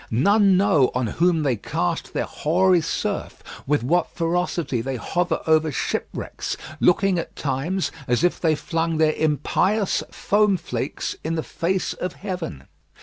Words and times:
None 0.09 0.57
know 0.57 0.89
on 0.95 1.05
whom 1.21 1.43
they 1.43 1.55
cast 1.55 2.13
their 2.13 2.25
hoary 2.25 2.81
surf; 2.81 3.43
with 3.67 3.83
what 3.83 4.09
ferocity 4.09 4.81
they 4.81 4.95
hover 4.95 5.41
over 5.45 5.71
shipwrecks, 5.71 6.57
looking 6.79 7.19
at 7.19 7.35
times 7.35 7.91
as 8.07 8.23
if 8.23 8.39
they 8.41 8.55
flung 8.55 8.97
their 8.97 9.13
impious 9.13 10.01
foam 10.09 10.57
flakes 10.57 11.15
in 11.23 11.35
the 11.35 11.43
face 11.43 11.93
of 11.93 12.13
heaven. 12.13 12.63